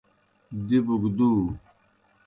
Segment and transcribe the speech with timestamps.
[0.67, 1.29] دِبوْ گہ دُو۔